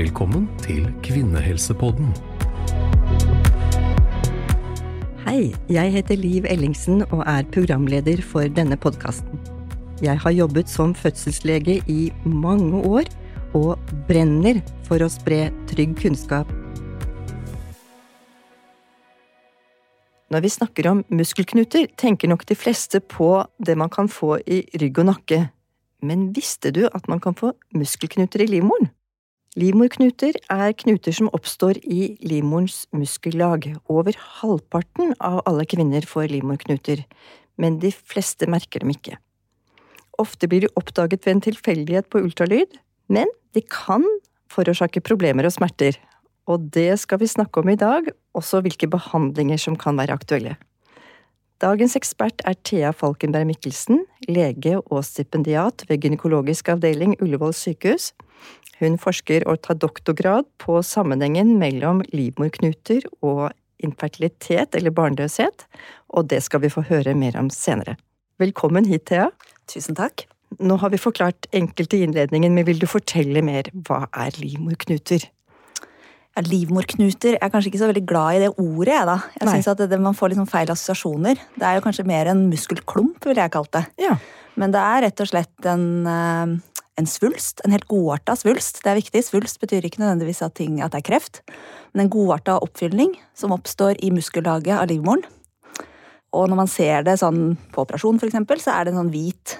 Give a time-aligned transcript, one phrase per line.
[0.00, 2.06] Velkommen til Kvinnehelsepodden.
[5.26, 9.42] Hei, jeg heter Liv Ellingsen og er programleder for denne podkasten.
[10.00, 13.10] Jeg har jobbet som fødselslege i mange år
[13.58, 16.48] og brenner for å spre trygg kunnskap.
[20.32, 24.62] Når vi snakker om muskelknuter, tenker nok de fleste på det man kan få i
[24.80, 25.42] rygg og nakke.
[26.00, 28.88] Men visste du at man kan få muskelknuter i livmoren?
[29.58, 33.64] Livmorknuter er knuter som oppstår i livmorens muskellag.
[33.90, 37.02] Over halvparten av alle kvinner får livmorknuter,
[37.58, 39.18] men de fleste merker dem ikke.
[40.22, 42.78] Ofte blir de oppdaget ved en tilfeldighet på ultralyd,
[43.10, 44.06] men de kan
[44.54, 45.98] forårsake problemer og smerter.
[46.46, 48.06] Og det skal vi snakke om i dag,
[48.38, 50.54] også hvilke behandlinger som kan være aktuelle.
[51.60, 58.14] Dagens ekspert er Thea Falkenberg Mikkelsen, lege og stipendiat ved gynekologisk avdeling Ullevål sykehus.
[58.80, 63.50] Hun forsker og tar doktorgrad på sammenhengen mellom livmorknuter og
[63.84, 65.66] infertilitet eller barnløshet,
[66.16, 67.98] og det skal vi få høre mer om senere.
[68.40, 69.28] Velkommen hit, Thea.
[69.68, 70.24] Tusen takk.
[70.64, 73.68] Nå har vi forklart enkelte i innledningen, men vil du fortelle mer?
[73.86, 75.28] Hva er livmorknuter?
[76.36, 79.18] Ja, livmorknuter er kanskje ikke så veldig glad i det ordet, jeg, da.
[79.36, 81.40] Jeg synes at det, Man får liksom feil assosiasjoner.
[81.58, 83.84] Det er jo kanskje mer en muskelklump, ville jeg kalt det.
[84.00, 84.16] Ja.
[84.56, 86.56] Men det er rett og slett en, eh,
[87.00, 87.62] en svulst.
[87.64, 88.82] En helt godarta svulst.
[88.84, 89.22] Det er viktig.
[89.26, 91.42] Svulst betyr ikke nødvendigvis at, ting, at det er kreft,
[91.94, 95.24] men en godarta oppfylling som oppstår i muskellaget av livmoren.
[96.36, 99.56] Og når man ser det sånn på operasjon, eksempel, så er det en sånn hvit,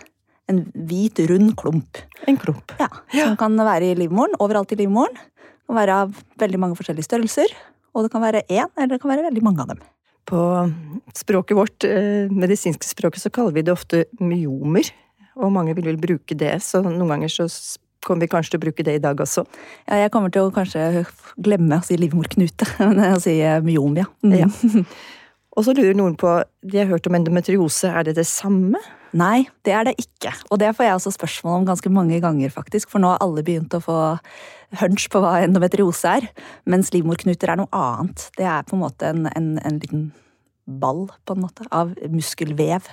[0.50, 1.98] en hvit rund klump.
[2.30, 2.76] En klump.
[2.78, 5.18] Ja, Som kan være i livmoren, overalt i livmoren.
[5.18, 7.56] Det kan være av veldig mange forskjellige størrelser.
[7.94, 9.82] Og det kan være én, eller det kan være veldig mange av dem.
[10.30, 10.40] På
[11.16, 14.92] språket vårt, eh, medisinske språket, så kaller vi det ofte myomer.
[15.40, 17.48] Og mange vil vel bruke det, så noen ganger så
[18.04, 19.44] kommer vi kanskje til å bruke det i dag også.
[19.88, 21.04] Ja, jeg kommer til å kanskje
[21.40, 24.08] glemme å si livmorknute, men jeg sier myom, ja.
[24.24, 24.36] Mm.
[24.44, 24.50] Ja.
[25.58, 26.30] Og så lurer noen på,
[26.62, 28.78] de har hørt om endometriose, er det det samme?
[29.18, 30.30] Nei, det er det ikke.
[30.54, 32.92] Og det får jeg også spørsmål om ganske mange ganger, faktisk.
[32.92, 33.98] For nå har alle begynt å få
[34.78, 36.28] hunch på hva endometriose er.
[36.70, 38.28] Mens livmorknuter er noe annet.
[38.38, 40.06] Det er på en måte en, en, en liten
[40.80, 42.86] ball, på en måte, av muskelvev.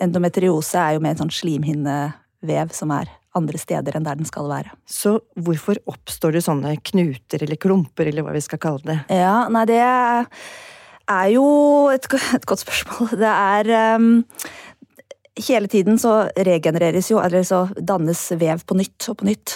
[0.00, 4.48] Endometriose er jo mer en sånn slimhinnevev som er andre steder enn der den skal
[4.50, 4.72] være.
[4.88, 8.98] Så hvorfor oppstår det sånne knuter eller klumper, eller hva vi skal kalle det?
[9.20, 11.46] Ja, nei, det er jo
[11.94, 13.14] et, et godt spørsmål.
[13.20, 14.12] Det er um,
[15.40, 19.54] Hele tiden så regenereres jo, eller så dannes vev på nytt og på nytt.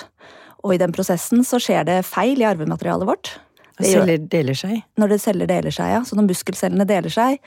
[0.65, 3.33] Og i den prosessen så skjer det feil i arvematerialet vårt.
[3.75, 4.85] Det Celler deler seg.
[5.01, 6.03] Når det celler deler seg, ja.
[6.07, 7.41] Så når muskelcellene deler seg,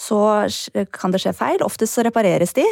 [0.00, 0.18] så
[0.96, 1.64] kan det skje feil.
[1.66, 2.64] Oftest så repareres de,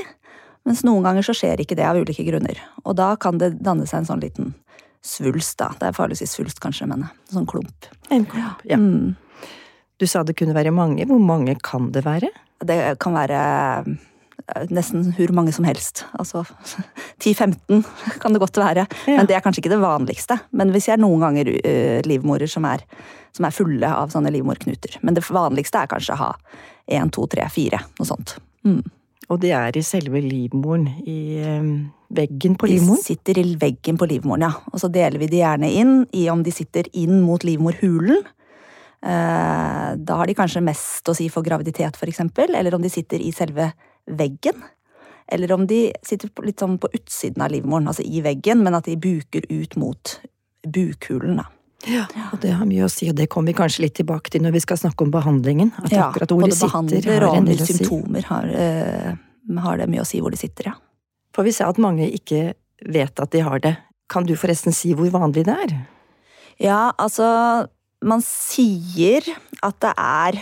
[0.64, 2.60] mens noen ganger så skjer ikke det av ulike grunner.
[2.86, 4.54] Og da kan det danne seg en sånn liten
[5.04, 5.72] svulst, da.
[5.80, 7.90] Det er farlig å si svulst, kanskje, men en sånn klump.
[8.14, 8.78] En klump, ja.
[8.80, 9.12] Mm.
[10.00, 11.04] Du sa det kunne være mange.
[11.10, 12.30] Hvor mange kan det være?
[12.64, 13.40] Det kan være
[13.84, 16.06] eh, nesten hvor mange som helst.
[16.18, 16.46] Altså
[17.22, 17.82] 10-15
[18.22, 18.86] kan det godt være.
[19.06, 19.18] Ja.
[19.18, 20.38] Men det er kanskje ikke det vanligste.
[20.58, 22.84] Men vi ser noen ganger eh, livmorer som er,
[23.36, 24.98] som er fulle av sånne livmorknuter.
[25.06, 26.32] Men det vanligste er kanskje å ha
[26.90, 27.84] én, to, tre, fire.
[28.00, 28.36] Noe sånt.
[28.66, 28.82] Mm.
[29.32, 31.72] Og de er i selve livmoren, i eh,
[32.12, 33.00] veggen på livmoren?
[33.00, 34.52] De sitter i veggen på livmoren, ja.
[34.72, 38.20] Og så deler vi de gjerne inn i om de sitter inn mot livmorhulen.
[39.02, 42.54] Eh, da har de kanskje mest å si for graviditet, eksempel.
[42.58, 43.72] Eller om de sitter i selve
[44.06, 44.58] veggen.
[45.32, 48.88] Eller om de sitter litt sånn på utsiden av livmoren, altså i veggen, men at
[48.88, 50.14] de buker ut mot
[50.62, 51.48] bukhulen, da.
[51.88, 54.44] Ja, og det har mye å si, og det kommer vi kanskje litt tilbake til
[54.44, 55.72] når vi skal snakke om behandlingen.
[55.82, 60.04] At Ja, akkurat hvor de sitter har en del symptomer har, øh, har det mye
[60.04, 60.74] å si hvor de sitter, ja.
[61.34, 62.52] For vi ser at mange ikke
[62.86, 63.76] vet at de har det.
[64.12, 65.76] Kan du forresten si hvor vanlig det er?
[66.60, 67.68] Ja, altså
[68.02, 69.22] Man sier
[69.62, 70.40] at det er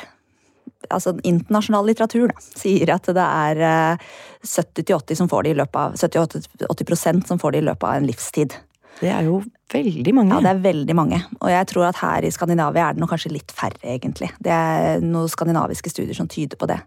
[0.90, 4.08] Altså internasjonal litteratur da, sier at det er eh,
[4.46, 8.08] 70-80 som får det i løpet av 70-80% som får det i løpet av en
[8.08, 8.56] livstid.
[9.00, 9.38] Det er jo
[9.72, 10.34] veldig mange.
[10.34, 11.20] Ja, det er veldig mange.
[11.38, 14.28] Og jeg tror at her i Skandinavia er det nok kanskje litt færre, egentlig.
[14.42, 16.80] Det er noen skandinaviske studier som tyder på det.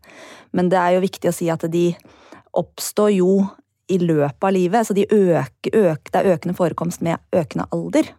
[0.53, 1.87] Men det er jo viktig å si at de
[2.53, 3.39] oppstår jo
[3.91, 8.13] i løpet av livet, så de øker, øker, det er økende forekomst med økende alder.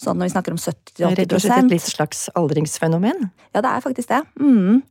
[0.00, 3.28] Så når vi snakker om 70-80 rett og 70-80 slett et litt slags aldringsfenomen.
[3.54, 4.20] Ja, det er faktisk det.
[4.40, 4.82] Mm.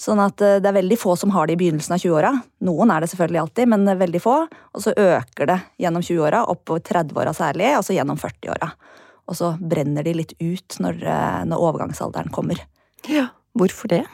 [0.00, 2.32] Sånn at eh, det er veldig få som har det i begynnelsen av 20-åra.
[2.68, 4.36] Noen er det selvfølgelig alltid, men veldig få.
[4.46, 8.70] Og så øker det gjennom 20-åra, oppover 30-åra særlig, og så gjennom 40-åra.
[9.26, 12.62] Og så brenner de litt ut når, eh, når overgangsalderen kommer.
[13.10, 13.28] Ja,
[13.58, 14.04] hvorfor det?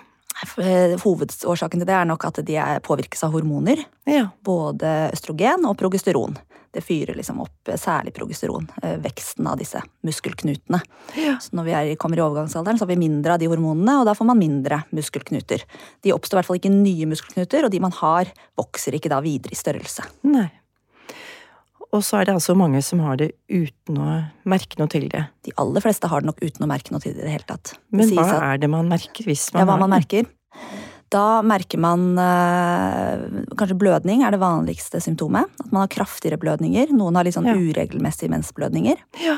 [0.59, 3.85] Eh, Hovedårsaken til det er nok at de er- påvirkes av hormoner.
[4.06, 4.29] Ja.
[4.44, 6.37] Både østrogen og progesteron.
[6.73, 8.67] Det fyrer liksom opp eh, særlig progesteron.
[8.83, 10.81] eh, Veksten av disse muskelknutene.
[11.17, 11.37] Ja.
[11.39, 14.06] Så når vi er, kommer i overgangsalderen, så har vi mindre av de hormonene, og
[14.06, 15.62] da får man mindre muskelknuter.
[16.03, 18.27] De oppstår i hvert fall ikke nye muskelknuter, og de man har,
[18.59, 20.03] vokser ikke da videre i størrelse.
[20.25, 20.50] Nei.
[21.93, 24.12] Og så er det altså mange som har det uten å
[24.49, 25.27] merke noe til det.
[25.44, 27.44] De aller fleste har det nok uten å merke noe til det i det hele
[27.50, 27.75] tatt.
[27.77, 30.25] Det Men hva at- er det man merker hvis man Ja, hva har man merker.
[31.12, 35.44] Da merker man eh, kanskje blødning er det vanligste symptomet.
[35.61, 36.89] At man har kraftigere blødninger.
[36.97, 37.53] Noen har litt sånn Ja.
[37.55, 38.97] uregelmessige mensblødninger.
[39.21, 39.37] Ja.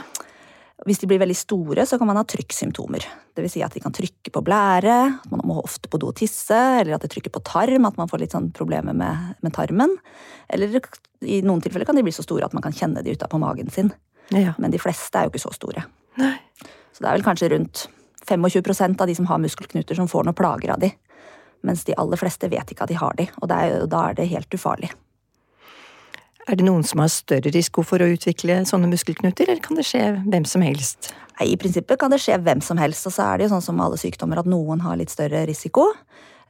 [0.84, 3.06] Hvis de blir veldig store, så kan man ha trykksymptomer.
[3.32, 6.10] Det vil si at de kan trykke på blære, at man må ofte på do
[6.10, 9.34] og tisse, eller at det trykker på tarm, at man får litt sånn problemer med,
[9.40, 9.96] med tarmen.
[10.52, 10.76] Eller
[11.24, 13.72] i noen tilfeller kan de bli så store at man kan kjenne de utapå magen
[13.72, 13.94] sin.
[14.28, 14.52] Ja.
[14.60, 15.86] Men de fleste er jo ikke så store.
[16.20, 16.36] Nei.
[16.94, 17.86] Så det er vel kanskje rundt
[18.28, 20.92] 25% av de som har muskelknuter, som får noe plager av de.
[21.64, 24.28] Mens de aller fleste vet ikke at de har de, og er, da er det
[24.30, 24.92] helt ufarlig.
[26.44, 29.86] Er det noen som har større risiko for å utvikle sånne muskelknuter, eller kan det
[29.88, 31.14] skje hvem som helst?
[31.38, 33.64] Nei, I prinsippet kan det skje hvem som helst, og så er det jo sånn
[33.64, 35.88] som alle sykdommer at noen har litt større risiko.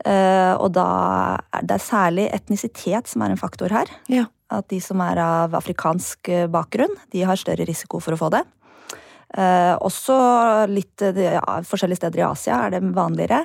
[0.05, 0.89] Eh, og da
[1.55, 3.93] er det særlig etnisitet som er en faktor her.
[4.11, 4.27] Ja.
[4.53, 8.33] At de som er av afrikansk eh, bakgrunn, de har større risiko for å få
[8.35, 8.43] det.
[9.35, 10.19] Eh, også
[10.71, 13.45] litt ja, forskjellige steder i Asia er det vanligere.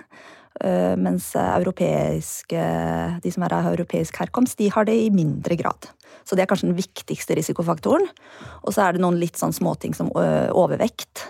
[0.59, 2.63] Eh, mens europeiske,
[3.23, 5.87] de som er av europeisk herkomst, de har det i mindre grad.
[6.27, 8.07] Så det er kanskje den viktigste risikofaktoren.
[8.67, 11.23] Og så er det noen litt sånn småting som overvekt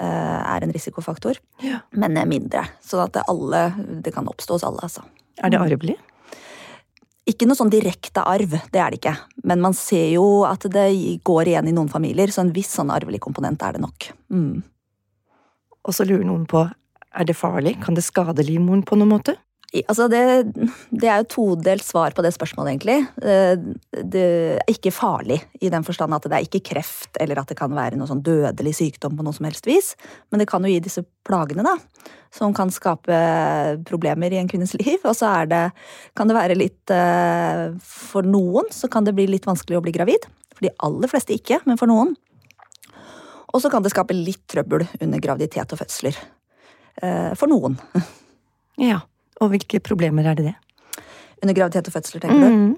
[0.00, 1.40] eh, er en risikofaktor.
[1.66, 1.82] Ja.
[1.90, 2.68] Men mindre.
[2.84, 3.66] Sånn at det, alle,
[4.06, 5.02] det kan oppstå hos alle, altså.
[5.42, 5.98] Er det arvelig?
[7.30, 9.16] Ikke noe sånn direkte arv, det er det ikke.
[9.46, 10.88] Men man ser jo at det
[11.26, 14.12] går igjen i noen familier, så en viss sånn arvelig komponent er det nok.
[14.32, 14.62] Mm.
[15.80, 16.64] Og så lurer noen på,
[17.14, 17.76] er det farlig?
[17.84, 19.36] Kan det skade livmoren på noen måte?
[19.86, 20.50] Altså det,
[20.90, 22.96] det er jo todelt svar på det spørsmålet, egentlig.
[23.22, 24.22] Eh, Det
[24.58, 27.70] er ikke farlig i den forstand at det er ikke kreft eller at det kan
[27.76, 29.92] være noe sånn dødelig sykdom på noe som helst vis.
[30.30, 31.76] Men det kan jo gi disse plagene, da.
[32.34, 33.20] Som kan skape
[33.86, 34.98] problemer i en kvinnes liv.
[35.04, 35.62] Og så er det,
[36.18, 39.94] kan det være litt eh, For noen så kan det bli litt vanskelig å bli
[39.94, 40.26] gravid.
[40.56, 42.16] For de aller fleste ikke, men for noen.
[43.50, 46.18] Og så kan det skape litt trøbbel under graviditet og fødsler.
[47.02, 47.78] Eh, For noen.
[48.80, 49.02] Ja.
[49.44, 51.02] Og hvilke problemer er det det?
[51.42, 52.54] Under graviditet og fødsler, tenker du?
[52.54, 52.70] Mm.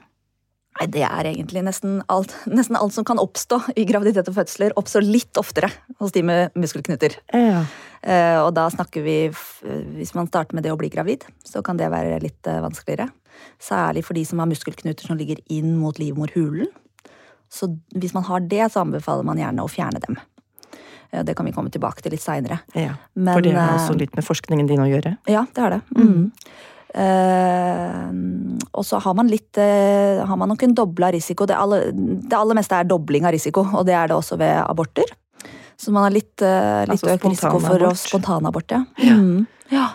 [0.81, 4.75] Nei, det er egentlig nesten alt, nesten alt som kan oppstå i graviditet og fødsler,
[4.81, 5.71] oppstår litt oftere
[6.01, 7.15] hos de med muskelknuter.
[7.31, 7.63] Ja.
[8.03, 11.79] Uh, og da snakker vi Hvis man starter med det å bli gravid, så kan
[11.79, 13.13] det være litt uh, vanskeligere.
[13.63, 16.67] Særlig for de som har muskelknuter som ligger inn mot livmorhulen.
[17.53, 20.19] Så hvis man har det, så anbefaler man gjerne å fjerne dem.
[21.13, 22.61] Eh, Det kan vi komme tilbake til litt seinere.
[22.75, 22.97] ja.
[23.15, 25.17] Men, For det har eh, også litt med forskningen din å gjøre.
[25.29, 25.83] Ja, det har det.
[25.97, 26.31] Mm.
[26.93, 31.47] Uh, og så har man litt uh, Har man nok en dobla risiko.
[31.49, 34.59] Det aller, det aller meste er dobling av risiko, og det er det også ved
[34.61, 35.09] aborter.
[35.81, 38.77] Så man har litt, uh, litt Altså økt risiko for spontanabort.
[38.77, 38.85] Ja.
[39.01, 39.17] Ja.
[39.17, 39.47] Mm.
[39.73, 39.89] ja.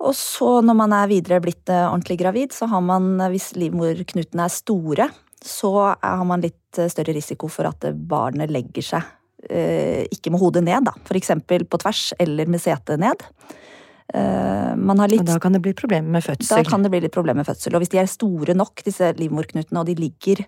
[0.00, 3.50] Og så når man er videre blitt eh, ordentlig gravid, så har man, eh, hvis
[3.60, 5.08] livmorknutene er store,
[5.44, 9.16] så har man litt eh, større risiko for at eh, barnet legger seg eh,
[9.48, 10.92] ikke med hodet ned, da.
[11.08, 13.22] For eksempel på tvers eller med setet ned.
[14.12, 16.56] Eh, man har litt Og da kan det bli problemer med fødsel?
[16.64, 17.74] da kan det bli litt problemer med fødsel.
[17.74, 20.42] Og hvis de er store nok, disse livmorknutene, og de ligger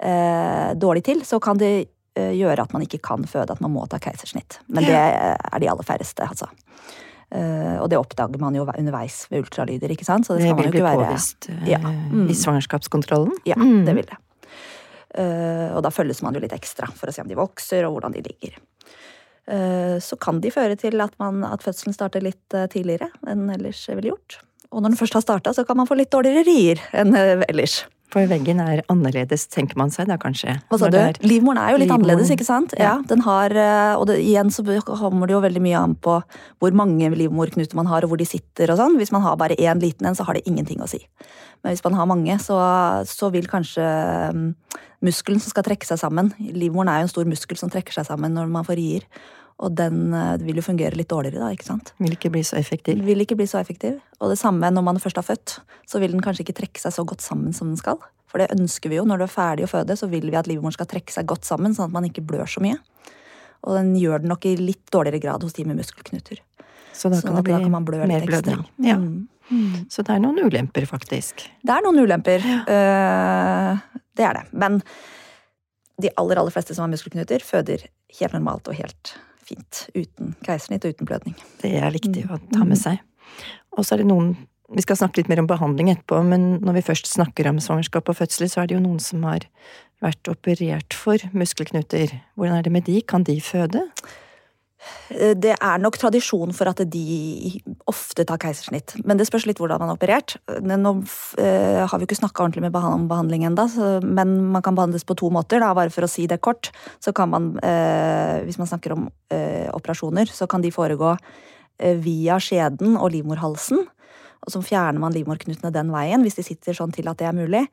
[0.00, 3.72] eh, dårlig til, så kan det eh, gjøre at man ikke kan føde, at man
[3.74, 4.60] må ta keisersnitt.
[4.68, 6.46] Men det er de aller færreste, altså.
[7.34, 10.24] Eh, og det oppdager man jo underveis ved ultralyder, ikke sant?
[10.26, 11.78] Så det Det skal man vil jo bli ikke være påvist eh, Ja.
[11.82, 12.28] Mm.
[12.30, 13.34] i svangerskapskontrollen.
[13.44, 13.84] Ja, Mm.
[13.84, 14.16] det vil det.
[15.16, 17.96] Eh, og da følges man jo litt ekstra for å se om de vokser, og
[17.96, 18.58] hvordan de ligger.
[19.48, 23.48] Eh, så kan de føre til at, man, at fødselen starter litt eh, tidligere enn
[23.54, 24.40] ellers ville gjort.
[24.68, 27.80] Og når den først har starta, så kan man få litt dårligere rier enn ellers.
[28.08, 30.54] For veggen er annerledes, tenker man seg da kanskje.
[30.70, 30.96] Hva sa du?
[31.28, 32.06] Livmoren er jo litt Livmoren.
[32.06, 32.72] annerledes, ikke sant?
[32.78, 33.02] Ja, Ja.
[33.06, 36.22] den har, eh, Og det, igjen så kommer det jo veldig mye an på
[36.60, 38.96] hvor mange livmorknuter man har, og hvor de sitter og sånn.
[38.96, 41.04] Hvis man har bare én liten en, så har det ingenting å si.
[41.62, 43.84] Men hvis man har mange, så, så vil kanskje
[44.32, 44.54] mm,
[45.02, 48.06] muskelen som skal trekke seg sammen Livmoren er jo en stor muskel som trekker seg
[48.06, 49.02] sammen når man får rier.
[49.58, 51.90] Og den eh, vil jo fungere litt dårligere da, ikke sant?
[51.98, 53.00] Vil ikke bli så effektiv.
[53.06, 53.96] Vil ikke bli så effektiv.
[54.22, 56.94] Og det samme når man først har født, så vil den kanskje ikke trekke seg
[56.94, 57.98] så godt sammen som den skal.
[58.28, 59.06] For det ønsker vi jo.
[59.08, 61.48] Når du er ferdig å føde, så vil vi at livmoren skal trekke seg godt
[61.48, 62.78] sammen, sånn at man ikke blør så mye.
[63.66, 66.42] Og den gjør det nok i litt dårligere grad hos de med muskelknuter.
[66.94, 68.62] Så da Sånn kan det bli da kan man blø mer blødning.
[68.84, 68.98] Ja.
[68.98, 69.86] Mm.
[69.90, 71.46] Så det er noen ulemper, faktisk.
[71.64, 72.44] Det er noen ulemper.
[72.44, 74.44] Eh, det er det.
[74.52, 74.82] Men
[75.98, 77.88] de aller, aller fleste som har muskelknuter, føder
[78.20, 79.14] helt normalt og helt
[79.48, 79.86] fint.
[79.96, 81.36] Uten keisersnitt og uten blødning.
[81.62, 83.00] Det er viktig å ta med seg.
[83.76, 84.36] Og så er det noen
[84.68, 88.10] Vi skal snakke litt mer om behandling etterpå, men når vi først snakker om svangerskap
[88.12, 89.46] og fødsler, så er det jo noen som har
[90.04, 92.12] vært operert for muskelknuter.
[92.36, 92.98] Hvordan er det med de?
[93.00, 93.86] Kan de føde?
[95.10, 97.58] Eh, det er nok tradisjon for at de
[97.90, 98.96] ofte tar keisersnitt.
[99.04, 100.36] Men det spørs litt hvordan man har operert.
[100.62, 103.66] Nå uh, har vi ikke snakka ordentlig med om behandling ennå,
[104.06, 105.62] men man kan behandles på to måter.
[105.62, 105.74] Da.
[105.76, 106.70] Bare for å si det kort,
[107.04, 107.52] så kan man,
[108.46, 109.06] hvis man snakker om
[109.74, 111.14] operasjoner, så kan de foregå
[112.02, 113.84] via skjeden og livmorhalsen.
[114.46, 117.36] Og så fjerner man livmorknutene den veien, hvis de sitter sånn til at det er
[117.36, 117.64] mulig.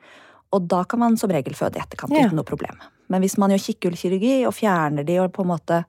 [0.56, 2.26] Og da kan man som regel føde i etterkant ja.
[2.26, 2.80] uten noe problem.
[3.12, 5.84] Men hvis man gjør kikkhullkirurgi og fjerner de og på en måte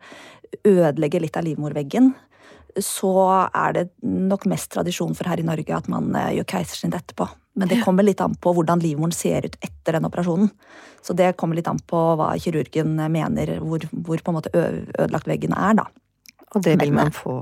[0.67, 2.13] ødelegger litt av livmorveggen,
[2.83, 3.13] så
[3.57, 7.29] er det nok mest tradisjon for her i Norge at man eh, gjør keisersnitt etterpå.
[7.57, 10.51] Men det kommer litt an på hvordan livmoren ser ut etter den operasjonen.
[11.01, 15.31] Så det kommer litt an på hva kirurgen mener, hvor, hvor på en måte ødelagt
[15.31, 15.87] veggen er, da.
[16.53, 17.39] Og det vil man få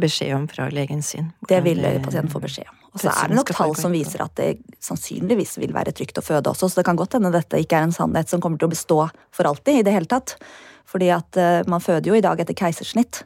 [0.00, 1.32] beskjed om fra legen sin?
[1.48, 2.85] Det vil pasienten få beskjed om.
[2.96, 6.24] Og så er det nok tall som viser at det sannsynligvis vil være trygt å
[6.24, 8.70] føde også, så det kan godt hende dette ikke er en sannhet som kommer til
[8.70, 9.02] å bestå
[9.36, 10.38] for alltid i det hele tatt.
[10.86, 13.24] Fordi at eh, man føder jo i dag etter keisersnitt.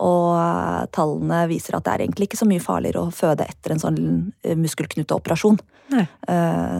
[0.00, 3.74] Og eh, tallene viser at det er egentlig ikke så mye farligere å føde etter
[3.74, 4.00] en sånn
[4.44, 5.58] eh, muskelknuteoperasjon.
[5.90, 6.04] Nei.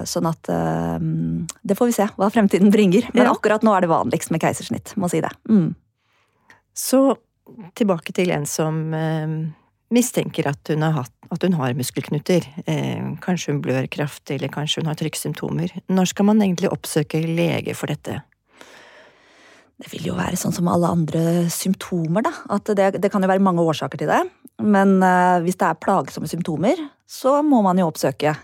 [0.07, 3.09] Sånn at Det får vi se hva fremtiden bringer.
[3.11, 4.93] Men akkurat nå er det vanligst med keisersnitt.
[5.03, 5.33] Må si det.
[5.51, 5.73] Mm.
[6.79, 7.01] Så
[7.75, 8.79] tilbake til en som
[9.95, 12.47] mistenker at hun har, hatt, at hun har muskelknuter.
[13.25, 15.75] kanskje hun blør kraftig, eller kanskje hun har trykksymptomer.
[15.91, 18.21] Når skal man egentlig oppsøke lege for dette?
[19.81, 22.33] Det vil jo være sånn som alle andre symptomer, da.
[22.53, 24.21] At det, det kan jo være mange årsaker til det.
[24.61, 28.35] Men eh, hvis det er plagsomme symptomer, så må man jo oppsøke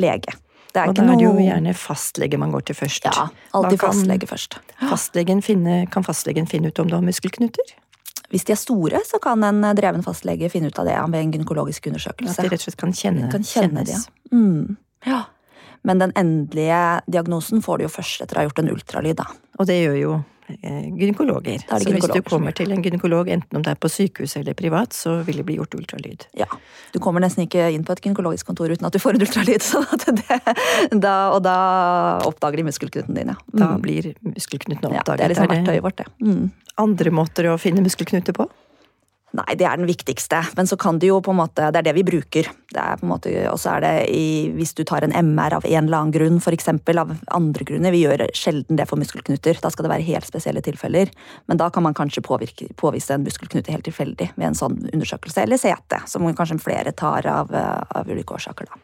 [0.00, 0.34] lege.
[0.74, 3.06] Det er og da er det jo gjerne fastlege man går til først.
[3.06, 4.58] Ja, alltid fastlege først.
[4.82, 7.76] Fastlegen finne, kan fastlegen finne ut om du har muskelknuter?
[8.34, 11.32] Hvis de er store, så kan en dreven fastlege finne ut av det ved en
[11.36, 12.34] gynekologisk undersøkelse.
[12.34, 14.06] At de rett og slett kan kjenne, kan kjenne kjennes.
[14.08, 14.42] Det, ja.
[14.42, 14.76] Mm.
[15.06, 15.22] ja.
[15.84, 19.28] Men den endelige diagnosen får du jo først etter å ha gjort en ultralyd, da.
[19.60, 21.64] Og det gjør jo Eh, gynekologer.
[21.68, 24.92] så hvis du kommer til en gynekolog, enten om det er på sykehus eller privat,
[24.92, 26.26] så vil det bli gjort ultralyd.
[26.38, 26.48] Ja.
[26.92, 29.64] Du kommer nesten ikke inn på et gynekologisk kontor uten at du får en ultralyd.
[30.14, 30.36] Det,
[31.00, 31.54] da, og da
[32.28, 33.34] oppdager de muskelknutene dine.
[33.52, 33.58] Mm.
[33.58, 35.08] Da blir muskelknutene oppdaget.
[35.08, 36.06] Ja, det er liksom verktøyet vårt, det.
[36.22, 36.44] Mm.
[36.84, 38.46] Andre måter å finne muskelknuter på?
[39.34, 40.38] Nei, det er den viktigste.
[40.54, 42.46] Men så kan det jo på en måte Det er det vi bruker.
[42.78, 46.14] Er Og så er det i, hvis du tar en MR av en eller annen
[46.14, 46.68] grunn, f.eks.
[46.68, 47.90] av andre grunner.
[47.90, 49.58] Vi gjør sjelden det for muskelknuter.
[49.60, 51.10] Da skal det være helt spesielle tilfeller.
[51.46, 55.42] Men da kan man kanskje påvirke, påvise en muskelknute helt tilfeldig ved en sånn undersøkelse.
[55.42, 58.82] Eller CT, som kanskje flere tar av, av ulike årsaker, da.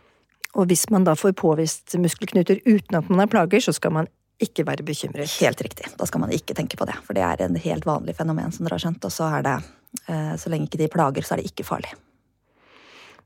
[0.58, 4.10] Og hvis man da får påvist muskelknuter uten at man har plager, så skal man
[4.42, 5.30] ikke være bekymret.
[5.38, 5.92] Helt riktig.
[5.94, 6.96] Da skal man ikke tenke på det.
[7.06, 9.04] For det er en helt vanlig fenomen, som dere har skjønt.
[9.06, 9.60] Og så er det
[10.06, 11.90] så lenge ikke de plager, så er det ikke farlig.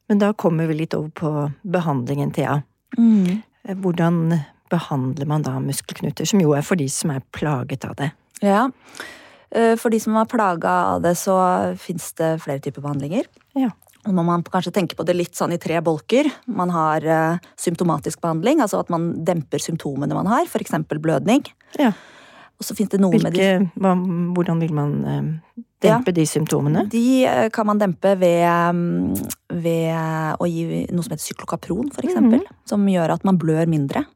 [0.08, 2.60] Men da kommer vi litt over på behandlingen, Thea.
[2.98, 3.42] Mm.
[3.64, 4.40] Eh, hvordan
[4.72, 8.10] behandler man da muskelknuter, som jo er for de som er plaget av det?
[8.42, 8.68] Ja,
[9.50, 13.24] eh, For de som er plaga av det, så fins det flere typer behandlinger.
[13.56, 13.70] Ja.
[14.04, 16.28] Og må man kanskje tenke på det litt sånn i tre bolker.
[16.46, 20.76] Man har symptomatisk behandling, altså at man demper symptomene man har, f.eks.
[20.92, 21.46] blødning.
[21.78, 21.94] Ja.
[22.64, 23.92] Og så finnes det noen Hvilke, hva,
[24.34, 25.22] Hvordan vil man eh,
[25.84, 26.86] dempe ja, de symptomene?
[26.92, 29.30] De eh, kan man dempe ved, mm,
[29.60, 32.40] ved å gi noe som heter cyklokapron, for eksempel.
[32.40, 32.68] Mm -hmm.
[32.72, 34.06] Som gjør at man blør mindre.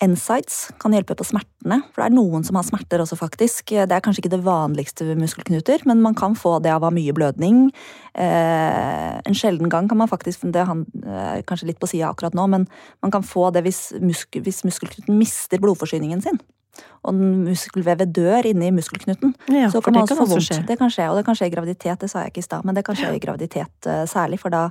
[0.00, 3.64] Insights kan hjelpe på smertene, for det er noen som har smerter også, faktisk.
[3.66, 6.86] Det er kanskje ikke det vanligste ved muskelknuter, men man kan få det av å
[6.86, 7.72] ha mye blødning.
[8.14, 12.46] Eh, en sjelden gang kan man faktisk Det er kanskje litt på sida akkurat nå,
[12.46, 12.68] men
[13.02, 16.38] man kan få det hvis, muskel, hvis muskelknuten mister blodforsyningen sin
[17.06, 19.34] og muskelvevet dør inni muskelknuten.
[19.52, 20.66] Ja, så kan man også få vondt.
[20.68, 22.66] Det kan skje, og det kan skje i graviditet, det sa jeg ikke i stad,
[22.68, 24.66] men det kan skje i graviditet uh, særlig, for da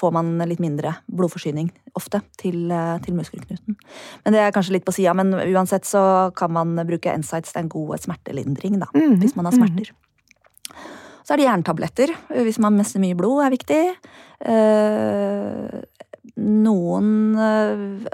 [0.00, 3.78] får man litt mindre blodforsyning ofte til, uh, til muskelknuten.
[4.24, 6.02] Men det er kanskje litt på sida, men uansett så
[6.36, 9.92] kan man bruke Ensights, det er en god smertelindring, da, mm hvis man har smerter.
[9.92, 10.06] Mm
[11.24, 12.10] Så er det jerntabletter
[12.42, 13.80] hvis man mister mye blod, er viktig.
[16.40, 18.06] Noen øh,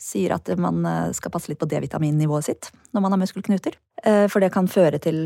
[0.00, 3.78] sier at man eh, skal passe litt på D-vitaminnivået sitt når man har muskelknuter.
[4.04, 5.24] Uh, for det kan føre til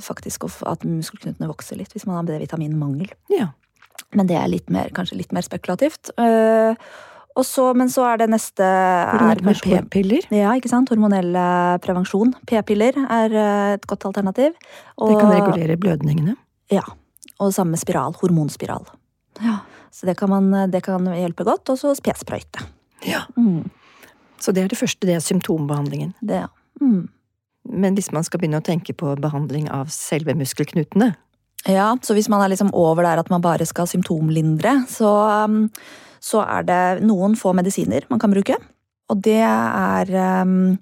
[0.00, 3.10] faktisk at muskelknutene vokser litt hvis man har D-vitaminmangel.
[3.32, 3.50] Ja.
[4.16, 6.10] Men det er litt mer, kanskje litt mer spekulativt.
[7.44, 10.24] Så, men så er det neste er P-piller?
[10.32, 10.88] Ja, ikke sant.
[10.88, 11.36] Hormonell
[11.84, 12.32] prevensjon.
[12.48, 13.36] P-piller er
[13.74, 14.56] et godt alternativ.
[14.96, 16.38] Og, det kan regulere blødningene?
[16.72, 16.86] Ja.
[17.36, 18.16] Og samme spiral.
[18.22, 18.88] Hormonspiral.
[19.44, 19.58] Ja.
[19.96, 21.72] Så det kan, man, det kan hjelpe godt.
[21.72, 22.66] Og så p-sprøyte.
[23.08, 23.24] Ja.
[23.36, 23.64] Mm.
[24.40, 26.12] Så det er det første, det er symptombehandlingen.
[26.20, 26.50] Det, ja.
[26.80, 27.06] Mm.
[27.66, 31.14] Men hvis man skal begynne å tenke på behandling av selve muskelknutene,
[31.66, 35.08] Ja, så hvis man er liksom over der at man bare skal symptomlindre, så,
[35.48, 35.64] um,
[36.22, 38.54] så er det noen få medisiner man kan bruke.
[39.10, 40.12] Og det er
[40.44, 40.76] um,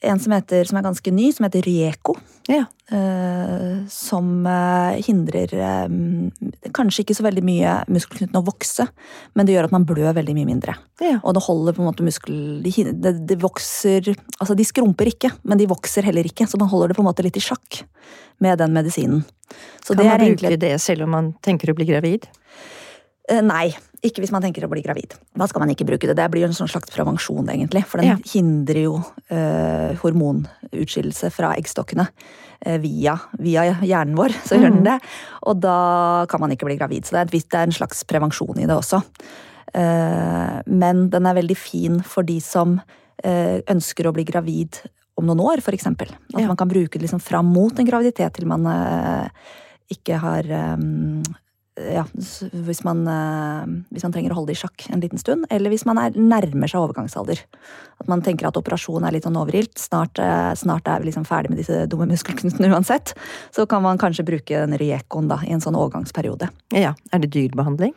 [0.00, 2.14] en som, heter, som er ganske ny, som heter Rieko.
[2.48, 2.64] Ja.
[2.90, 5.52] Uh, som uh, hindrer
[5.86, 6.30] um,
[6.74, 8.88] kanskje ikke så veldig mye muskelknuten å vokse,
[9.38, 10.74] men det gjør at man blør veldig mye mindre.
[11.04, 11.18] Ja.
[11.20, 12.40] Og det holder på en måte muskel...
[12.64, 16.72] De, de, det vokser Altså, de skrumper ikke, men de vokser heller ikke, så man
[16.72, 17.82] holder det på en måte litt i sjakk
[18.40, 19.24] med den medisinen.
[19.84, 22.26] Så Kan det man bruke egentlig det selv om man tenker å bli gravid?
[23.30, 23.68] Eh, Nei,
[24.02, 25.14] ikke hvis man tenker å bli gravid.
[25.38, 26.16] Da skal man ikke bruke det.
[26.18, 27.84] Det blir jo en sånn slags prevensjon, egentlig.
[27.86, 28.16] For den Ja.
[28.32, 28.94] hindrer jo
[29.30, 32.08] eh, hormonutskillelse fra eggstokkene
[32.66, 34.34] eh, via, via hjernen vår.
[34.46, 34.98] Så gjør den det.
[35.46, 37.04] Og da kan man ikke bli gravid.
[37.06, 39.02] Så det er, et, det er en slags prevensjon i det også.
[39.74, 42.80] Eh, men den er veldig fin for de som
[43.22, 44.80] eh, ønsker å bli gravid
[45.20, 46.08] om noen år, eksempel.
[46.34, 46.46] At Ja.
[46.48, 49.28] man kan bruke det liksom fram mot en graviditet til man eh,
[49.92, 50.76] ikke har eh,
[51.94, 55.46] ja, hvis man, eh, hvis man trenger å holde det i sjakk en liten stund,
[55.50, 57.42] eller hvis man er, nærmer seg overgangsalder.
[58.00, 61.26] At man tenker at operasjon er litt sånn overilt, snart, eh, snart er vi liksom
[61.28, 63.14] ferdig med disse dumme muskelknutene uansett.
[63.54, 66.50] Så kan man kanskje bruke den Riecoen da, i en sånn overgangsperiode.
[66.76, 66.94] Ja.
[67.12, 67.94] Er det dyr behandling?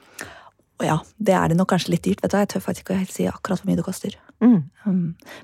[0.84, 3.14] Ja, det er det nok kanskje litt dyrt, vet du, jeg tør faktisk ikke helt
[3.14, 4.16] si akkurat hvor mye det koster.
[4.44, 4.64] Mm.
[4.86, 5.04] Mm.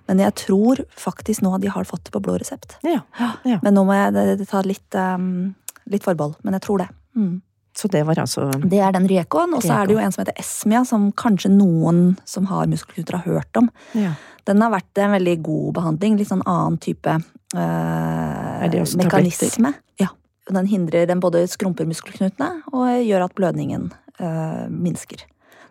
[0.10, 2.76] Men jeg tror faktisk nå de har fått det på blå resept.
[2.84, 3.04] Ja.
[3.48, 3.60] ja.
[3.64, 5.54] Men nå må jeg ta litt, um,
[5.92, 6.90] litt forbehold, men jeg tror det.
[7.16, 7.38] Mm.
[7.78, 10.24] Så det var altså Det er den Riecoen, og så er det jo en som
[10.24, 13.70] heter Esmia, som kanskje noen som har muskelknuter har hørt om.
[13.98, 14.16] ja.
[14.50, 19.76] Den har vært en veldig god behandling, litt sånn annen type øh, mekanisme.
[20.02, 20.08] Ja.
[20.50, 25.22] Den hindrer, den både skrumper muskelknutene og gjør at blødningen øh, minsker.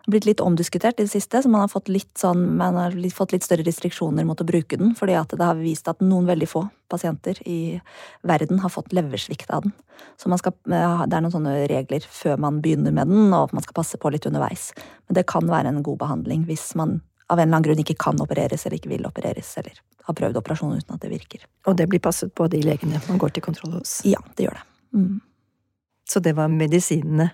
[0.08, 3.34] Blitt litt omdiskutert i det siste, så man har fått litt, sånn, man har fått
[3.34, 6.62] litt større restriksjoner mot å bruke den, fordi det har vist at noen veldig få
[6.88, 7.76] pasienter i
[8.24, 9.74] verden har fått leversvikt av den.
[10.16, 13.52] Så man skal, eh, det er noen sånne regler før man begynner med den, og
[13.52, 14.72] man skal passe på litt underveis.
[15.08, 17.98] Men det kan være en god behandling hvis man av en eller annen grunn ikke
[18.00, 19.76] kan opereres eller ikke vil opereres, eller
[20.08, 21.44] har prøvd operasjon uten at det virker.
[21.68, 23.98] Og det blir passet på de legene man går til kontroll hos.
[24.08, 24.64] Ja, det gjør det.
[24.96, 25.20] Mm.
[26.08, 27.30] Så det var medisinene.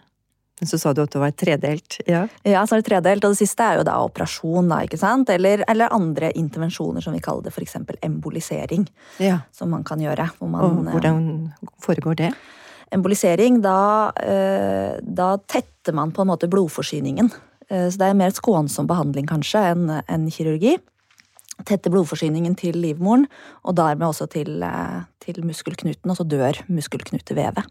[0.62, 1.96] Så sa du at det var tredelt.
[2.06, 2.24] Ja.
[2.46, 5.32] Ja, så er det tredelt, og det siste er jo da operasjon, da, ikke sant?
[5.34, 8.86] Eller, eller andre intervensjoner, som vi kaller det, eksempel embolisering,
[9.18, 9.40] ja.
[9.52, 10.28] som man kan gjøre.
[10.46, 11.18] Man, Og hvordan
[11.82, 12.30] foregår det?
[12.94, 17.32] Embolisering, da, eh, da tetter man på en måte blodforsyningen.
[17.68, 20.78] Eh, Så det er mer skånsom behandling, kanskje, enn en kirurgi.
[21.66, 23.26] Tette blodforsyningen til livmoren,
[23.64, 27.64] og dermed også til, eh, til muskelknuten, og så dør muskelknutevevet.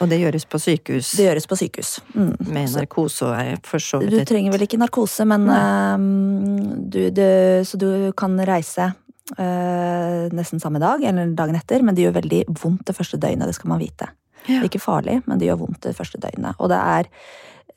[0.00, 1.90] Og det gjøres på sykehus Det gjøres på sykehus.
[2.14, 2.34] Mm.
[2.52, 7.26] med narkose og for så vidt Du trenger vel ikke narkose, men uh, du, du,
[7.66, 12.44] Så du kan reise uh, nesten samme dag eller dagen etter, men det gjør veldig
[12.60, 14.10] vondt det første døgnet, det skal man vite.
[14.46, 14.60] Ja.
[14.60, 16.58] Det er ikke farlig, men det gjør vondt det første døgnet.
[16.62, 17.08] Og det er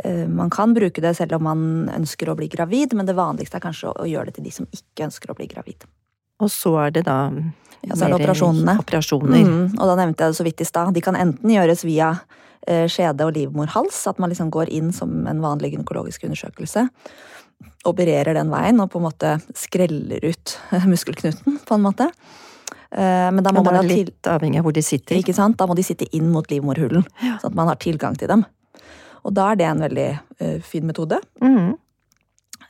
[0.05, 1.63] eh, Man kan bruke det selv om man
[1.95, 4.69] ønsker å bli gravid, men det vanligste er kanskje å gjøre det til de som
[4.69, 5.87] ikke ønsker å bli gravid.
[6.39, 7.29] Og så er det da
[7.83, 8.77] Ja, så er det operasjonene.
[8.79, 9.43] operasjoner.
[9.45, 10.93] Mm, og da nevnte jeg det så vidt i stad.
[10.93, 12.09] De kan enten gjøres via
[12.67, 16.89] eh, skjede og livmorhals, at man liksom går inn som en vanlig gynekologisk undersøkelse.
[17.87, 20.57] Opererer den veien og på en måte skreller ut
[20.91, 22.09] muskelknuten, på en måte.
[22.91, 25.19] Eh, men da må man ha til, litt avhengig av hvor de sitter.
[25.19, 25.57] ikke sant?
[25.59, 27.37] Da må de sitte inn mot livmorhulen, Ja.
[27.39, 28.45] sånn at man har tilgang til dem.
[29.23, 31.19] Og da er det en veldig eh, fin metode.
[31.41, 31.77] Mhm.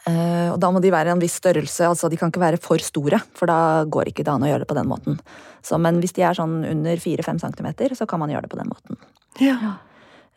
[0.10, 2.82] Eh, og da må de være en viss størrelse, altså de kan ikke være for
[2.84, 5.18] store, for da går ikke det an å gjøre det på den måten.
[5.66, 7.70] Så, men hvis de er sånn under 4-5 cm,
[8.00, 9.02] så kan man gjøre det på den måten.
[9.44, 9.76] Ja.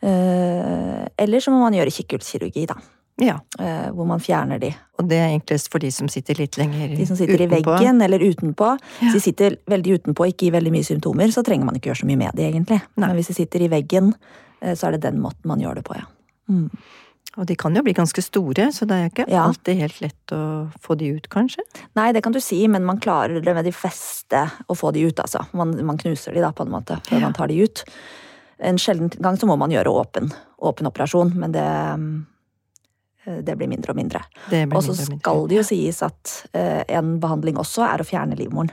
[0.03, 2.77] Eh, eller så må man gjøre kikkhullskirurgi, da.
[3.23, 3.37] ja.
[3.63, 4.73] eh, hvor man fjerner de.
[4.99, 6.99] Og det er enklest for de som sitter litt lenger utenpå?
[6.99, 8.73] De som sitter i veggen eller utenpå.
[8.75, 9.05] Ja.
[9.05, 12.03] Hvis de sitter veldig utenpå, ikke gir veldig mye symptomer, så trenger man ikke gjøre
[12.03, 12.83] så mye med de, egentlig.
[12.97, 13.07] Nei.
[13.07, 14.11] Men hvis de sitter i veggen,
[14.63, 16.05] så er det den måten man gjør det på, ja.
[16.51, 16.67] Mm.
[17.37, 19.43] Og de kan jo bli ganske store, så det er ikke Ja.
[19.47, 21.63] alltid helt lett å få de ut, kanskje.
[21.95, 25.07] Nei, det kan du si, men man klarer det med de fleste å få de
[25.07, 25.45] ut, altså.
[25.53, 27.25] Man, man knuser de da, på en måte, før Ja.
[27.25, 27.83] man tar de ut.
[28.59, 31.65] En sjelden gang så må man gjøre åpen, åpen operasjon, men det,
[31.97, 32.25] mm,
[33.43, 34.21] det blir mindre og mindre.
[34.71, 38.69] Og så skal det jo sies at eh, en behandling også er å fjerne livmoren.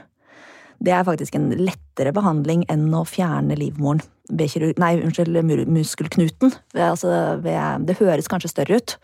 [0.81, 4.01] Det er faktisk en lettere behandling enn å fjerne livmoren.
[4.31, 5.37] Nei, unnskyld,
[5.69, 6.53] muskelknuten.
[6.73, 7.11] Altså,
[7.43, 8.95] det høres kanskje større ut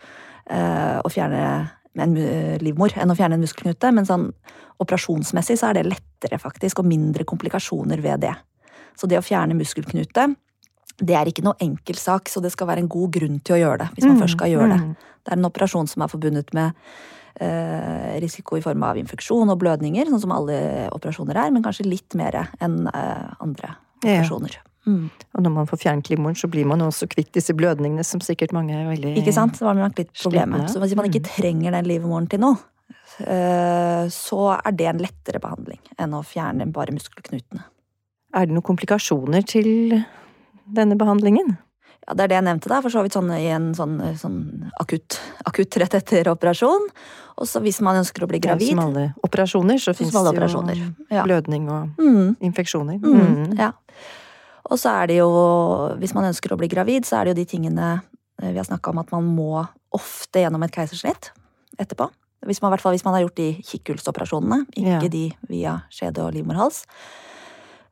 [0.50, 1.42] eh, å fjerne
[1.98, 2.14] en
[2.62, 4.28] livmor enn å fjerne en muskelknute, men sånn
[4.82, 8.34] operasjonsmessig så er det lettere faktisk, og mindre komplikasjoner ved det.
[8.98, 10.28] Så det å fjerne muskelknute,
[10.98, 13.60] det er ikke noe enkel sak, så det skal være en god grunn til å
[13.60, 14.80] gjøre det, hvis man Mm, først skal gjøre det.
[14.82, 14.94] mm.
[15.24, 16.72] Det er en operasjon som er forbundet med
[18.20, 22.14] risiko i form av infeksjon og blødninger, sånn som alle operasjoner er, men kanskje litt
[22.18, 24.20] mer enn eh, andre Ja.
[24.20, 24.58] operasjoner.
[24.86, 25.10] Mm.
[25.36, 28.54] Og når man får fjernet livmoren, så blir man også kvitt disse blødningene som sikkert
[28.56, 29.58] mange er veldig Ikke sant?
[29.58, 30.64] Det var nok litt problemet.
[30.64, 30.72] Slitne.
[30.72, 32.56] Så hvis man ikke trenger den livmoren til noe,
[33.20, 37.64] eh, så er det en lettere behandling enn å fjerne bare muskelknutene.
[38.34, 40.04] Er det noen komplikasjoner til
[40.68, 41.58] denne behandlingen?
[42.08, 44.38] Ja, Det er det jeg nevnte da, for så vidt sånn i en sånn, sånn
[44.80, 46.88] akutt, akutt rett etter operasjon.
[47.38, 50.62] Og så hvis man ønsker å bli gravid Som alle operasjoner, så fins det jo
[51.14, 51.22] ja.
[51.26, 52.98] blødning og mm, infeksjoner.
[52.98, 53.58] mm, Mm.
[53.58, 53.72] Ja.
[54.70, 55.28] Og så er det jo,
[56.00, 58.02] hvis man ønsker å bli gravid, så er det jo de tingene
[58.42, 59.66] eh, vi har snakka om at man må
[59.96, 61.30] ofte gjennom et keisersnitt
[61.78, 62.10] etterpå.
[62.46, 65.08] Hvis man, hvis man har gjort de kikkhullsoperasjonene, ikke Ja.
[65.08, 66.84] de via skjede og livmorhals.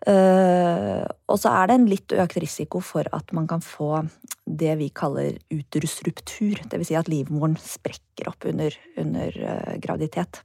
[0.07, 4.05] Eh, og så er det en litt økt risiko for at man kan få
[4.45, 6.61] det vi kaller uterusruptur.
[6.71, 6.91] Dvs.
[6.91, 10.43] Si at livmoren sprekker opp under, under eh, graviditet.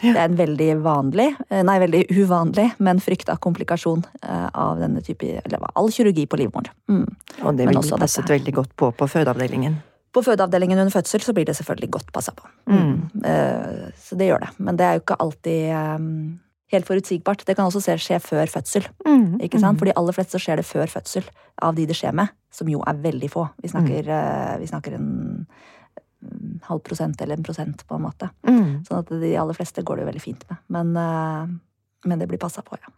[0.00, 0.12] Ja.
[0.12, 5.28] Det er en veldig vanlig, eh, nei, veldig uvanlig, men frykta komplikasjon av denne type
[5.40, 6.70] Eller all kirurgi på livmoren.
[6.88, 7.06] Mm.
[7.42, 9.80] Og det ville de passet veldig godt på på fødeavdelingen.
[10.10, 12.46] På fødeavdelingen under fødsel så blir det selvfølgelig godt passa på.
[12.66, 13.10] Mm.
[13.14, 13.92] Mm.
[13.94, 14.48] Så det gjør det.
[14.58, 17.44] Men det er jo ikke alltid helt forutsigbart.
[17.46, 18.86] Det kan også skje før fødsel.
[19.06, 19.40] Mm.
[19.44, 19.80] ikke sant?
[19.80, 21.26] For de aller fleste så skjer det før fødsel
[21.62, 23.48] av de det skjer med, som jo er veldig få.
[23.62, 25.10] Vi snakker, eh, vi snakker en
[25.46, 28.30] mm, halv prosent eller en prosent, på en måte.
[28.46, 28.84] Mm.
[28.86, 30.62] Sånn at de aller fleste går det jo veldig fint med.
[30.76, 32.94] Men, eh, men det blir passa på, ja.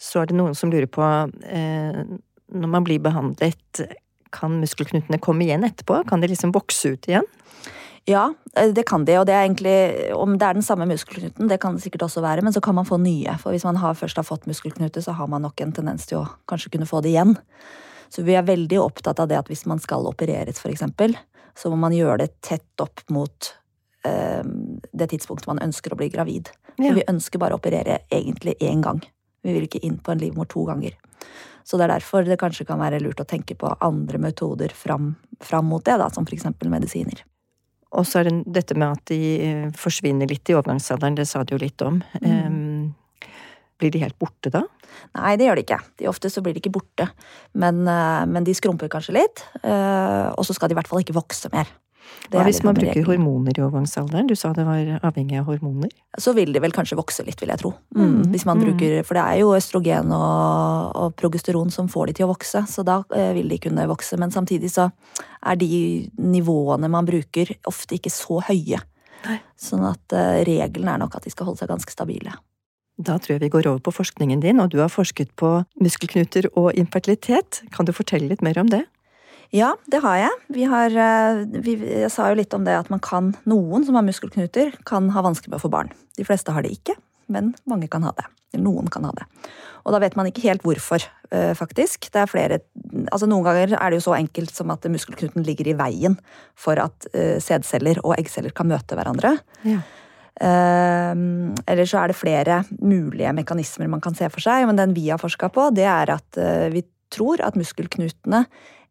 [0.00, 1.98] Så er det noen som lurer på eh,
[2.50, 3.82] Når man blir behandlet,
[4.32, 6.00] kan muskelknutene komme igjen etterpå?
[6.08, 7.26] Kan de liksom vokse ut igjen?
[8.10, 8.24] Ja,
[8.58, 11.60] eh, det kan de, og det er egentlig Om det er den samme muskelknuten, det
[11.62, 13.36] kan det sikkert også være, men så kan man få nye.
[13.38, 16.22] For hvis man har, først har fått muskelknute, så har man nok en tendens til
[16.22, 17.36] å kanskje kunne få det igjen.
[18.10, 21.14] Så vi er veldig opptatt av det at hvis man skal opereres, eksempel,
[21.54, 23.52] så må man gjøre det tett opp mot
[24.04, 24.42] eh,
[24.92, 26.50] det tidspunktet man ønsker å bli gravid.
[26.76, 26.88] Ja.
[26.88, 29.02] For vi ønsker bare å operere egentlig én gang.
[29.44, 30.96] Vi vil ikke inn på en livmor to ganger.
[31.64, 35.12] Så det er derfor det kanskje kan være lurt å tenke på andre metoder fram,
[35.44, 37.22] fram mot det, da, som eksempel medisiner.
[37.98, 41.42] Og så er det dette med at de eh, forsvinner litt i overgangsalderen, det sa
[41.42, 41.98] du jo litt om.
[42.22, 42.92] Mm.
[43.80, 44.62] Blir de helt borte da?
[45.16, 45.80] Nei, det gjør de ikke.
[45.98, 47.08] De ofte så blir de ikke borte.
[47.58, 49.42] Men, eh, men de skrumper kanskje litt.
[49.62, 51.66] eh, Og så skal de i hvert fall ikke vokse mer.
[52.30, 54.28] Hva hvis man bruker hormoner i overgangsalderen?
[54.30, 55.90] Du sa det var avhengig av hormoner.
[56.18, 57.72] Så vil de vel kanskje vokse litt, vil jeg tro.
[57.96, 58.04] Mm.
[58.04, 58.64] Mm, Hvis man mm.
[58.66, 62.62] bruker, For det er jo østrogen og, og progesteron som får de til å vokse,
[62.70, 64.18] så da eh, vil de kunne vokse.
[64.20, 64.90] Men samtidig så
[65.42, 65.70] er de
[66.22, 68.78] nivåene man bruker, ofte ikke så høye.
[69.26, 69.40] Nei.
[69.58, 72.38] Sånn at eh, regelen er nok at de skal holde seg ganske stabile.
[73.00, 76.50] Da tror jeg vi går over på forskningen din, og du har forsket på muskelknuter
[76.52, 77.62] og infertilitet.
[77.72, 78.84] Kan du fortelle litt mer om det?
[79.50, 80.34] Ja, det har jeg.
[80.54, 83.98] Vi har, eh, vi, jeg sa jo litt om det at man kan, noen som
[83.98, 85.90] har muskelknuter, kan ha vansker med å få barn.
[86.18, 86.94] De fleste har det ikke,
[87.26, 88.28] men mange kan ha det.
[88.54, 89.26] Eller noen kan ha det.
[89.86, 92.10] Og da vet man ikke helt hvorfor, eh, faktisk.
[92.10, 92.60] Det er flere
[93.12, 96.18] Altså Noen ganger er det jo så enkelt som at muskelknuten ligger i veien
[96.54, 99.38] for at eh, sædceller og eggceller kan møte hverandre.
[99.64, 99.80] Ja.
[100.40, 101.14] Eh,
[101.66, 105.08] eller så er det flere mulige mekanismer man kan se for seg, men den vi
[105.08, 106.40] har forska på, det er at
[106.72, 108.44] vi tror at muskelknutene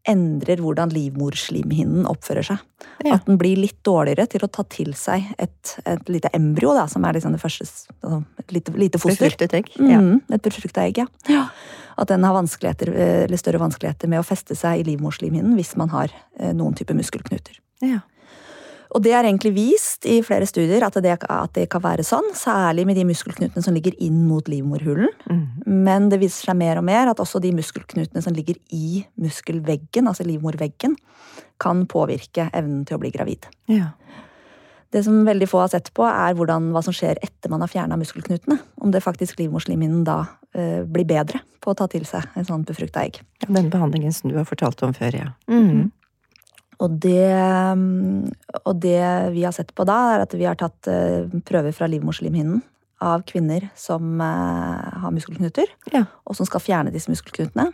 [0.09, 2.63] endrer hvordan livmorslimhinnen oppfører seg.
[3.05, 3.15] Ja.
[3.15, 6.87] At den blir litt dårligere til å ta til seg et, et lite embryo, da,
[6.91, 9.29] som er liksom det første altså, Et lite, lite foster.
[9.29, 9.71] Befruktet egg.
[9.77, 10.01] Ja.
[10.03, 11.43] Mm, et befrukta egg, ja.
[11.99, 15.75] At den har vanskeligheter, eh, eller større vanskeligheter med å feste seg i livmorslimhinnen hvis
[15.79, 17.59] man har eh, noen type muskelknuter.
[17.85, 18.01] Ja.
[18.89, 22.31] Og det er egentlig vist i flere studier at det, at det kan være sånn,
[22.37, 25.11] særlig med de muskelknutene som ligger inn mot livmorhulen.
[25.29, 25.43] Mm.
[25.69, 30.09] Men det viser seg mer og mer at også de muskelknutene som ligger i muskelveggen,
[30.09, 30.95] altså livmorveggen,
[31.61, 33.49] kan påvirke evnen til å bli gravid.
[33.71, 33.93] ja.
[34.89, 37.69] Det som veldig få har sett på, er hvordan, hva som skjer etter man har
[37.69, 38.55] fjerna muskelknutene.
[38.81, 40.23] Om det faktisk livmorslimhinnen da
[40.57, 43.19] eh, blir bedre på å ta til seg en sånn befrukta egg.
[43.45, 45.27] Den behandlingen som du har fortalt om før, ja.
[45.45, 45.91] Mm.
[46.81, 47.29] Og det,
[47.77, 48.97] mm, og det
[49.35, 52.63] vi har sett på da, er at vi har tatt eh, prøver fra livmorslimhinnen
[53.01, 56.05] av kvinner som eh, har muskelknuter, Ja.
[56.25, 57.69] og som skal fjerne disse muskelknutene.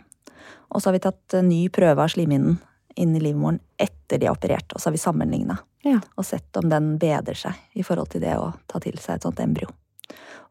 [0.70, 2.58] Og så har vi tatt en ny prøve av slimhinnen
[2.96, 6.00] inn i livmoren etter de har operert, og så har vi sammenligna Ja.
[6.16, 9.22] og sett om den bedrer seg i forhold til det å ta til seg et
[9.22, 9.68] sånt embryo.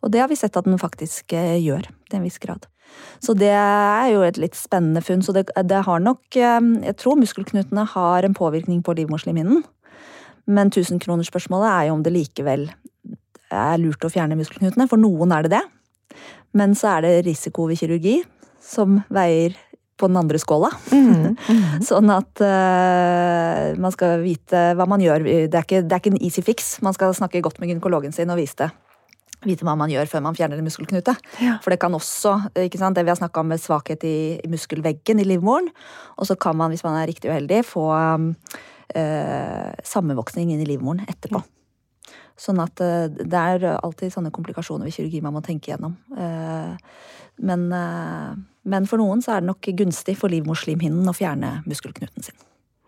[0.03, 2.67] Og det har vi sett at den faktisk eh, gjør, til en viss grad.
[3.19, 5.23] Så det er jo et litt spennende funn.
[5.25, 9.63] Så det, det har nok eh, Jeg tror muskelknutene har en påvirkning på livmorslimhinnen.
[10.47, 12.67] Men tusenkronersspørsmålet er jo om det likevel
[13.53, 14.87] er lurt å fjerne muskelknutene.
[14.91, 15.63] For noen er det det.
[16.55, 18.19] Men så er det risiko ved kirurgi
[18.63, 19.57] som veier
[19.99, 20.71] på den andre skåla.
[20.91, 21.13] Mm.
[21.45, 21.81] Mm.
[21.83, 25.25] Sånn at uh, man skal vite hva man gjør.
[25.25, 26.69] Det er, ikke, det er ikke en easy fix.
[26.85, 28.69] Man skal snakke godt med gynekologen sin og vise det.
[29.45, 31.15] vite hva man gjør før man fjerner en muskelknute.
[31.43, 31.57] Ja.
[31.63, 34.51] For det kan også, ikke sant, det vi har snakka om med svakhet i, i
[34.51, 35.69] muskelveggen i livmoren,
[36.17, 37.85] og så kan man, hvis man er riktig uheldig, få
[38.95, 41.43] eh, sammenvoksning inn i livmoren etterpå.
[42.39, 45.95] Sånn at eh, det er alltid sånne komplikasjoner ved kirurgi man må tenke gjennom.
[46.19, 46.73] Eh,
[47.37, 52.27] men, eh, men for noen så er det nok gunstig for livmorslimhinnen å fjerne muskelknuten
[52.27, 52.37] sin.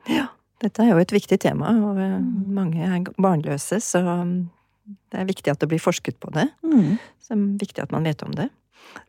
[0.07, 0.29] Ja,
[0.63, 2.19] dette er jo et viktig tema, og eh,
[2.59, 4.37] mange er barnløse, så mm,
[5.11, 6.47] det er viktig at det blir forsket på det.
[7.23, 8.49] Så det er viktig at man vet om det.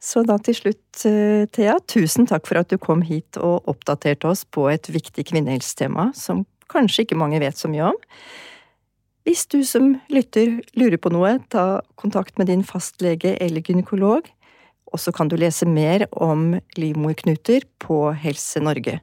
[0.03, 0.83] Så da til slutt,
[1.55, 6.11] Thea, tusen takk for at du kom hit og oppdaterte oss på et viktig kvinnehelsetema
[6.19, 8.01] som kanskje ikke mange vet så mye om.
[9.29, 14.25] Hvis du som lytter lurer på noe, ta kontakt med din fastlege eller gynekolog,
[14.89, 19.03] og så kan du lese mer om livmorknuter på Helse Norge.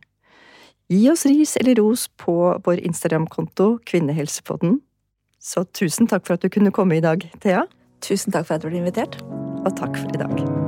[0.89, 4.79] Gi oss ris eller ros på vår Instagram-konto Kvinnehelsepodden.
[5.37, 7.67] Så tusen takk for at du kunne komme i dag, Thea.
[8.01, 9.21] Tusen takk for at du ble invitert.
[9.61, 10.64] Og takk for i dag.